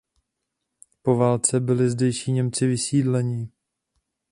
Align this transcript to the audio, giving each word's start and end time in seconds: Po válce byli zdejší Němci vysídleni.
Po 1.03 1.15
válce 1.15 1.59
byli 1.59 1.89
zdejší 1.89 2.31
Němci 2.31 2.67
vysídleni. 2.67 3.49